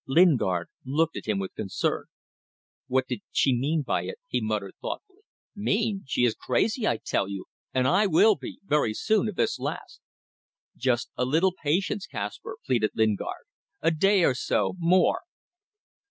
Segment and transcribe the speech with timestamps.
[0.07, 2.05] Lingard looked at him with concern.
[2.87, 5.19] "What did she mean by it?" he muttered, thoughtfully.
[5.55, 6.05] "Mean!
[6.07, 9.99] She is crazy, I tell you and I will be, very soon, if this lasts!"
[10.75, 13.45] "Just a little patience, Kaspar," pleaded Lingard.
[13.83, 15.19] "A day or so more."